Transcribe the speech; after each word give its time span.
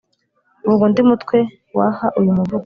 vuga 0.69 0.83
undi 0.87 1.01
mutwe 1.09 1.37
waha 1.77 2.07
uyu 2.19 2.31
muvugo 2.37 2.59